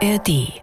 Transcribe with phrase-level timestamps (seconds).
[0.00, 0.62] ARD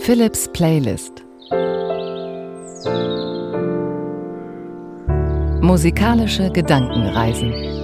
[0.00, 1.22] Philips Playlist.
[5.60, 7.77] Musikalische Gedankenreisen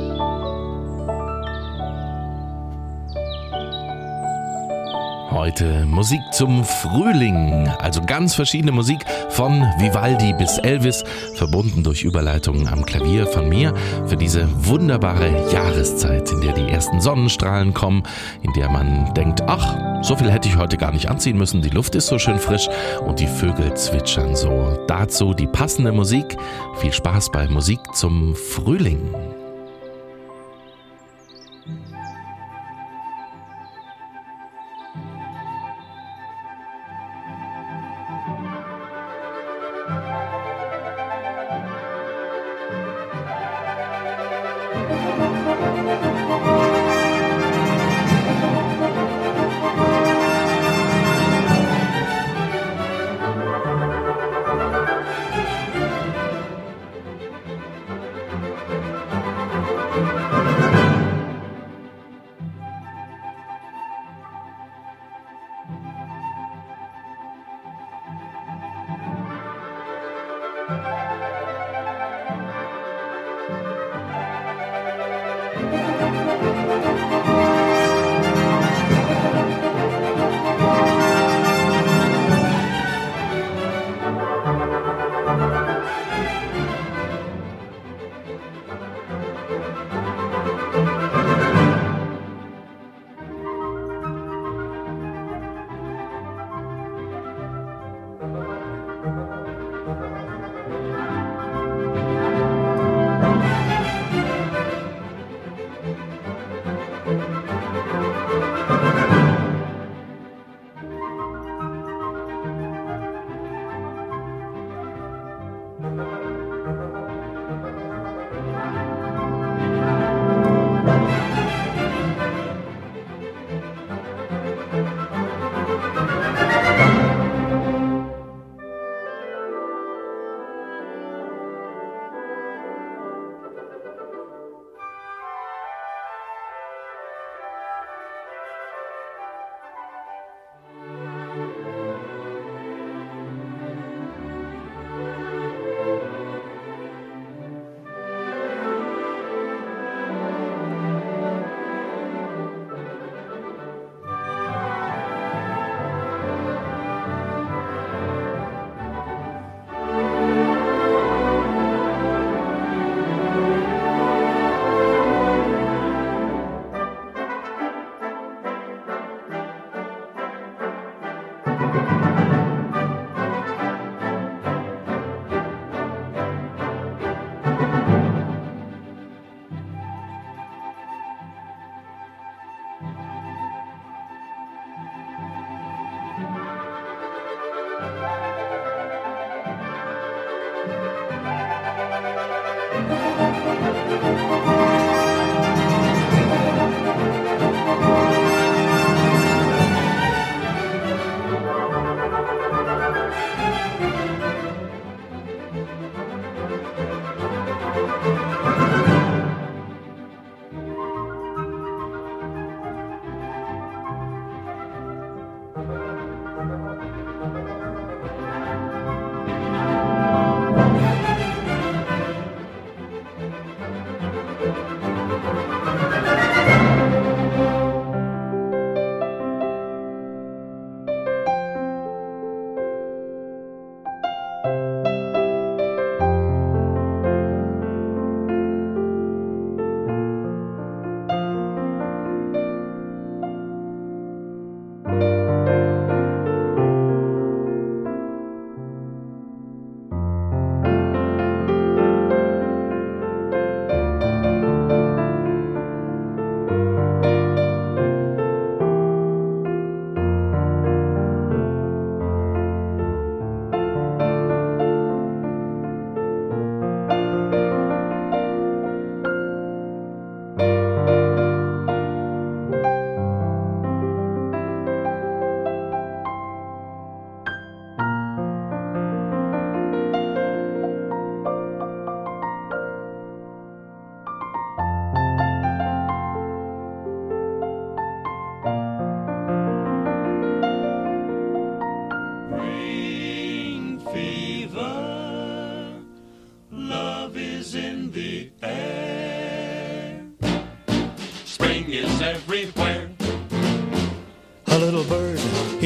[5.44, 12.66] Heute Musik zum Frühling, also ganz verschiedene Musik von Vivaldi bis Elvis, verbunden durch Überleitungen
[12.66, 13.74] am Klavier von mir
[14.06, 18.04] für diese wunderbare Jahreszeit, in der die ersten Sonnenstrahlen kommen,
[18.40, 21.68] in der man denkt, ach, so viel hätte ich heute gar nicht anziehen müssen, die
[21.68, 22.66] Luft ist so schön frisch
[23.04, 24.82] und die Vögel zwitschern so.
[24.88, 26.38] Dazu die passende Musik.
[26.76, 29.14] Viel Spaß bei Musik zum Frühling.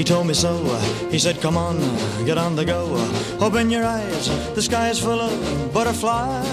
[0.08, 0.56] Told me so.
[1.10, 1.76] He said, Come on,
[2.25, 2.82] get on the go.
[3.40, 6.46] Open your eyes, the sky is full of butterflies.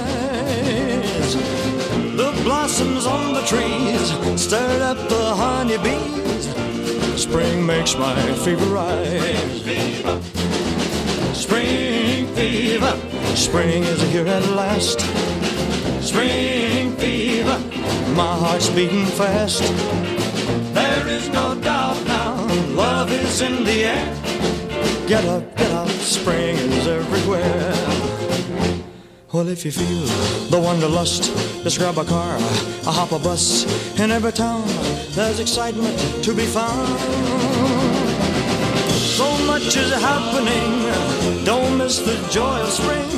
[2.17, 4.11] The blossoms on the trees
[4.41, 6.49] stirred up the honeybees.
[7.15, 9.63] Spring makes my fever rise.
[11.33, 12.93] Spring fever,
[13.35, 14.99] spring is here at last.
[16.01, 17.57] Spring fever,
[18.15, 19.63] my heart's beating fast.
[20.73, 22.14] There is no doubt now,
[22.75, 25.07] love is in the air.
[25.07, 27.73] Get up, get up, spring is everywhere.
[29.31, 30.05] Well, if you feel
[30.49, 31.23] the wanderlust,
[31.63, 33.65] just grab a car, a hop a bus.
[33.99, 34.63] In every town,
[35.11, 36.99] there's excitement to be found.
[39.19, 43.09] So much is happening, don't miss the joy of spring.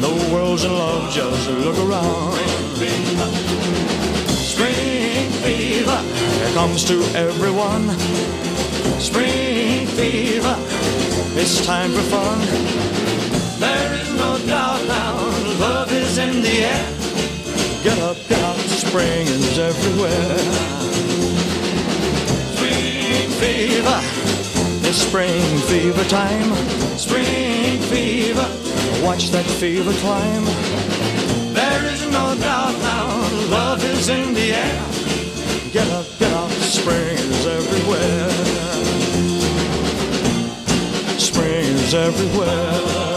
[0.00, 2.34] The world's in love, just look around.
[4.52, 6.00] Spring fever
[6.44, 8.47] It comes to everyone.
[9.00, 10.56] Spring fever,
[11.38, 12.38] it's time for fun.
[13.60, 15.14] There is no doubt now,
[15.60, 16.92] love is in the air.
[17.84, 20.38] Get up, get up, spring is everywhere.
[22.56, 24.00] Spring fever,
[24.88, 26.52] it's spring fever time.
[26.98, 28.48] Spring fever,
[29.04, 30.44] watch that fever climb.
[31.54, 33.06] There is no doubt now,
[33.48, 34.97] love is in the air.
[35.72, 38.30] Get up, get up, spring is everywhere.
[41.18, 43.07] Spring is everywhere.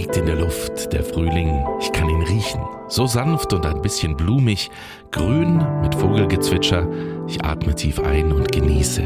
[0.00, 2.62] liegt in der Luft, der Frühling, ich kann ihn riechen.
[2.88, 4.70] So sanft und ein bisschen blumig,
[5.10, 6.88] grün mit Vogelgezwitscher,
[7.28, 9.02] ich atme tief ein und genieße.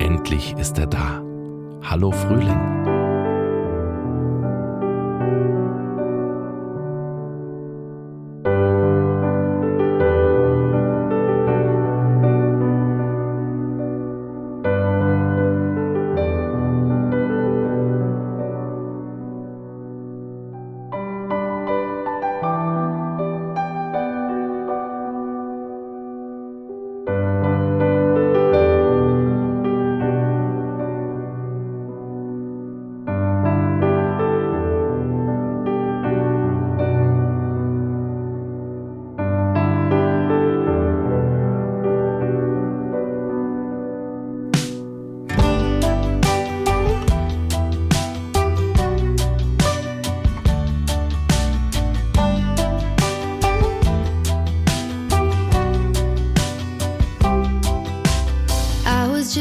[0.00, 1.22] Endlich ist er da.
[1.84, 2.71] Hallo Frühling.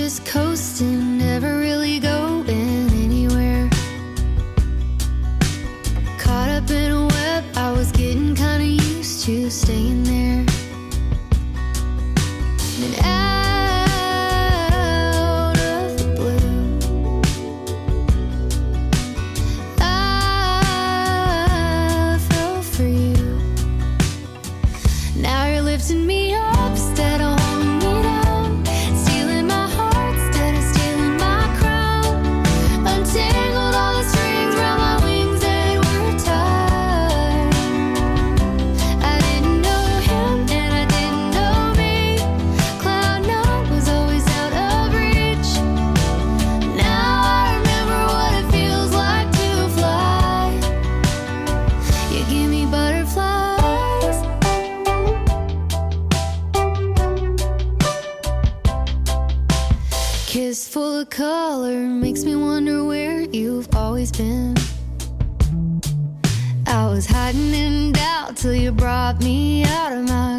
[0.01, 1.20] just coasting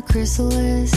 [0.07, 0.92] chrysalis.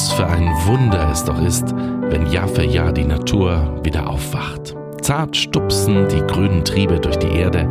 [0.00, 4.74] Was für ein Wunder es doch ist, wenn Jahr für Jahr die Natur wieder aufwacht.
[5.02, 7.68] Zart stupsen die grünen Triebe durch die Erde,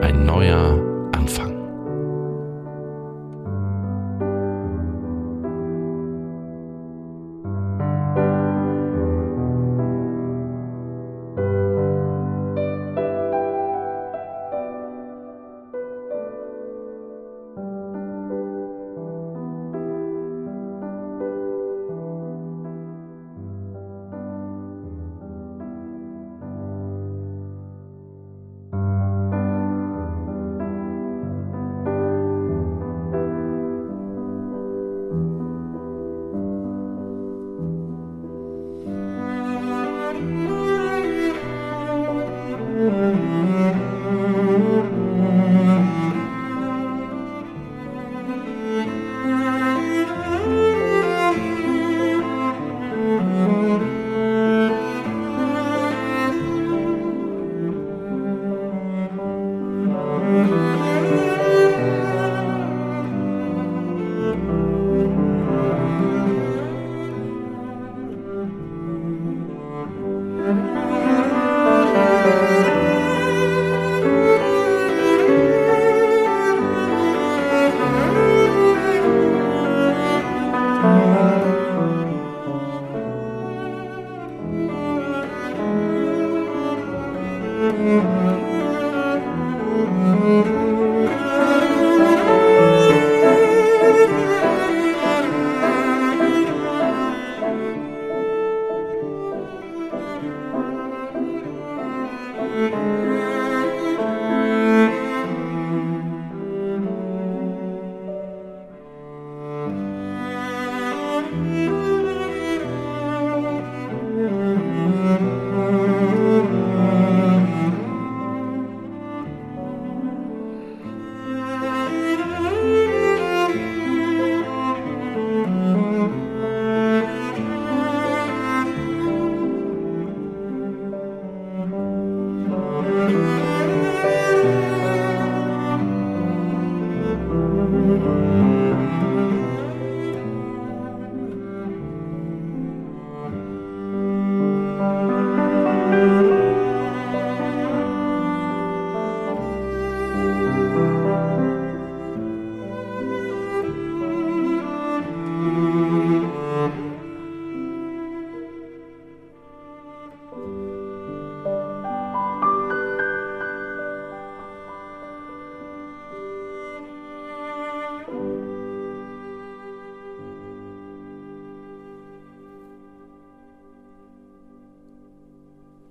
[0.00, 0.80] ein neuer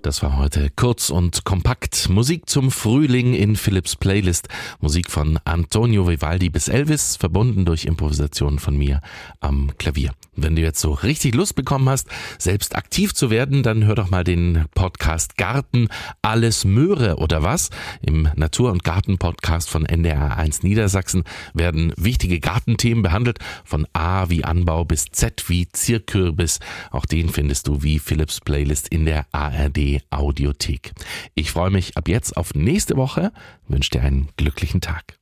[0.06, 2.10] Das war heute kurz und kompakt.
[2.10, 4.50] Musik zum Frühling in Philips Playlist.
[4.80, 9.02] Musik von Antonio Vivaldi bis Elvis, verbunden durch Improvisationen von mir
[9.39, 10.12] am Klavier.
[10.36, 14.12] Wenn du jetzt so richtig Lust bekommen hast, selbst aktiv zu werden, dann hör doch
[14.12, 15.88] mal den Podcast Garten
[16.22, 17.72] alles Möhre oder was.
[18.02, 21.24] Im Natur- und Garten-Podcast von NDR1 Niedersachsen
[21.56, 26.60] werden wichtige Gartenthemen behandelt, von A wie Anbau bis Z wie Zierkürbis.
[26.91, 30.93] Auch den findest du wie Philips Playlist in der ARD Audiothek.
[31.34, 33.31] Ich freue mich ab jetzt auf nächste Woche,
[33.67, 35.17] wünsche dir einen glücklichen Tag.